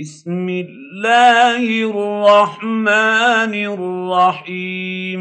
[0.00, 5.20] بسم الله الرحمن الرحيم.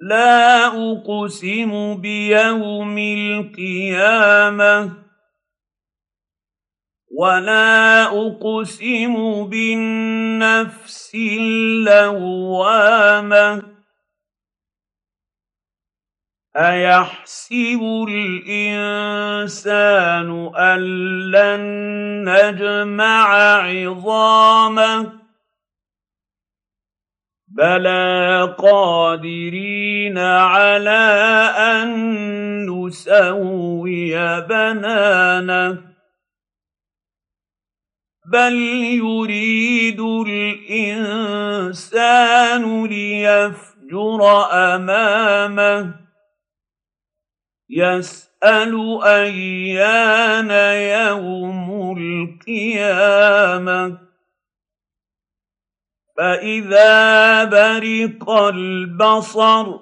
[0.00, 4.92] لا أقسم بيوم القيامة
[7.18, 12.60] ولا أقسم بالنفس اللوامة
[16.56, 19.50] ايحسب الانسان
[20.56, 20.80] ان
[21.30, 21.60] لن
[22.28, 25.12] نجمع عظامه
[27.48, 31.10] بلى قادرين على
[31.56, 31.90] ان
[32.66, 35.78] نسوي بنانه
[38.26, 38.54] بل
[39.02, 40.00] يريد
[41.10, 41.44] الانسان
[42.86, 44.20] ليفجر
[44.52, 46.09] امامه
[47.70, 50.50] يسأل أيان
[51.06, 53.98] يوم القيامة.
[56.16, 59.78] فإذا برق البصر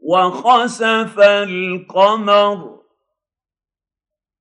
[0.00, 2.78] وخسف القمر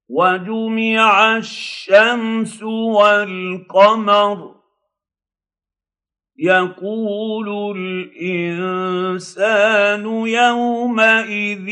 [0.10, 4.56] وجمع الشمس والقمر
[6.40, 9.26] يقول الانسان
[10.28, 11.70] يومئذ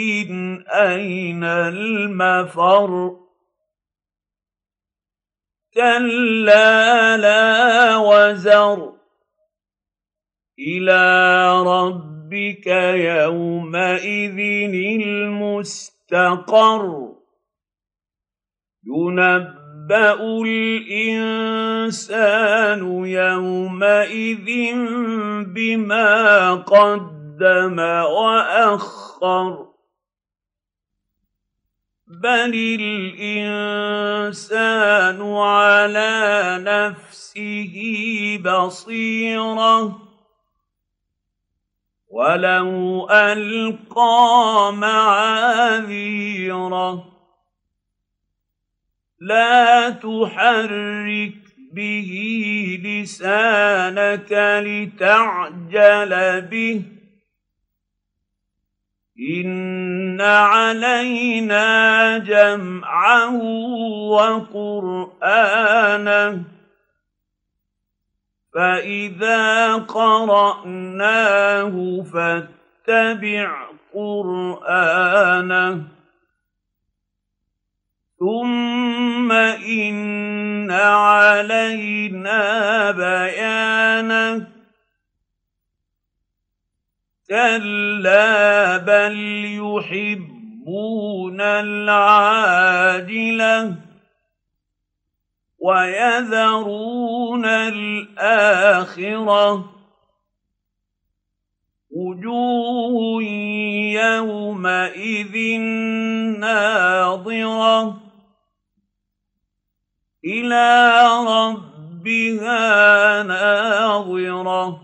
[0.69, 3.17] اين المفر
[5.73, 8.93] كلا لا وزر
[10.59, 14.39] إلى ربك يومئذ
[15.85, 16.83] المستقر
[18.85, 21.64] ينبا الانسان
[23.05, 24.75] يومئذ
[25.45, 29.67] بما قدم وأخر.
[32.07, 34.53] بل الإنسان
[35.33, 37.75] على نفسه
[38.45, 40.05] بصيرة.
[42.15, 46.25] ولو ألقى معاذيره
[49.19, 51.44] لا تحرك
[51.75, 52.11] به
[52.83, 56.81] لسانك لتعجل به.
[59.19, 63.41] إن علينا جمعه
[64.09, 66.43] وقرآنه.
[68.53, 75.81] فإذا قرأناه فاتبع قرآنه.
[78.19, 79.31] ثم
[80.85, 82.41] علينا
[82.91, 84.47] بيانه.
[87.29, 92.55] كلا بل يحبون العاجلة
[95.59, 98.55] ويذرون الآخرة.
[101.91, 103.23] وجوه
[103.93, 105.59] يومئذ
[106.39, 108.04] ناظرة.
[110.25, 114.81] إلى ربها ناظرة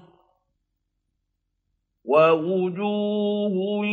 [2.05, 3.85] ووجوه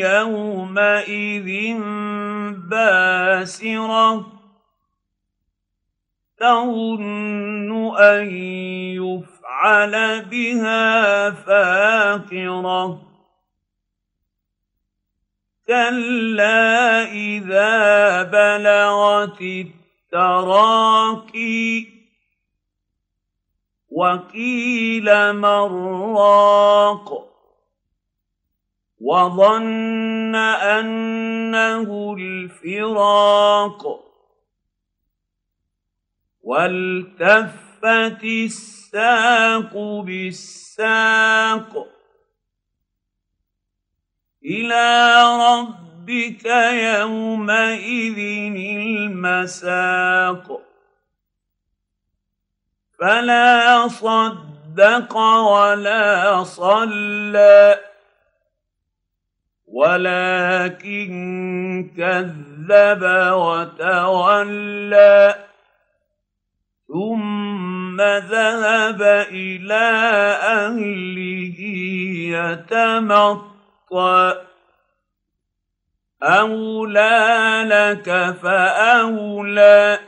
[0.00, 1.78] يومئذ
[2.70, 4.26] باسرة
[6.38, 8.30] تظن أن
[8.96, 13.02] يفعل بها فاقرة
[15.66, 19.42] كلا إذا بلغت
[20.12, 21.86] التراقي
[23.90, 25.44] وقيل من
[26.16, 27.28] راق
[29.00, 34.02] وظن أنه الفراق
[36.42, 41.88] والتفت الساق بالساق
[44.42, 48.41] رب ربك يومئذ
[49.26, 50.60] المساق.
[53.00, 57.80] فلا صدق ولا صلى
[59.66, 61.12] ولكن
[61.96, 63.02] كذب
[63.32, 65.34] وتولى
[66.88, 69.84] ثم ذهب إلى
[70.42, 71.58] أهله
[73.90, 74.51] يتمطى.
[76.22, 79.98] أولى لك فأولى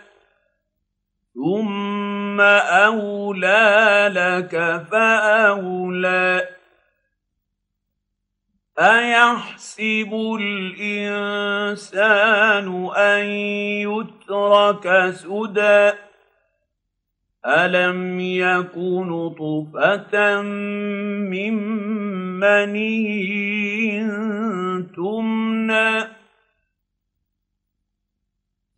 [1.34, 6.48] ثم أولى لك فأولى
[8.78, 11.86] ايحسب الانسان
[12.96, 13.24] ان
[13.86, 15.92] يترك سدى
[17.46, 21.54] الم يك نطفه من
[22.40, 23.04] مني
[24.96, 25.43] تمنى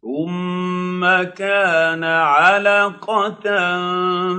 [0.03, 3.43] ثم كان علقة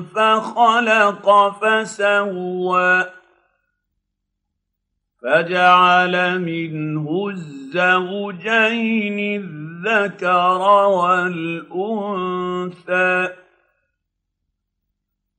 [0.01, 3.05] فخلق فسوى.
[5.23, 13.46] فجعل منه الزوجين الذكر والأنثى.